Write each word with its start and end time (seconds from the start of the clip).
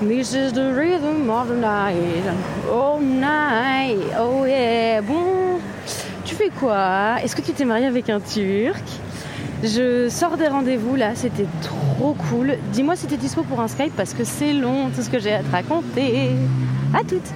This 0.00 0.32
is 0.32 0.54
the 0.54 0.72
rhythm 0.72 1.28
of 1.28 1.48
the 1.48 1.56
night. 1.56 2.24
Oh 2.70 2.98
night, 2.98 3.98
oh 4.18 4.46
yeah. 4.46 5.02
Bon, 5.02 5.60
tu 6.24 6.34
fais 6.34 6.48
quoi? 6.48 7.16
Est-ce 7.22 7.36
que 7.36 7.42
tu 7.42 7.52
t'es 7.52 7.66
marié 7.66 7.84
avec 7.84 8.08
un 8.08 8.18
Turc? 8.18 8.82
Je 9.62 10.08
sors 10.08 10.38
des 10.38 10.48
rendez-vous 10.48 10.96
là, 10.96 11.14
c'était 11.14 11.46
trop 11.60 12.14
cool. 12.30 12.56
Dis-moi 12.72 12.96
si 12.96 13.08
t'es 13.08 13.18
dispo 13.18 13.42
pour 13.42 13.60
un 13.60 13.68
Skype 13.68 13.94
parce 13.94 14.14
que 14.14 14.24
c'est 14.24 14.54
long 14.54 14.88
tout 14.88 15.02
ce 15.02 15.10
que 15.10 15.18
j'ai 15.18 15.34
à 15.34 15.42
te 15.42 15.52
raconter. 15.52 16.30
À 16.94 17.00
toutes 17.00 17.30